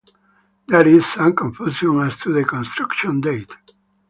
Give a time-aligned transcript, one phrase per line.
[0.67, 3.51] There is some confusion as to the construction date.